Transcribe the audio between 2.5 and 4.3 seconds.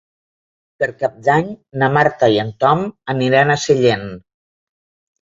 Tom aniran a Sellent.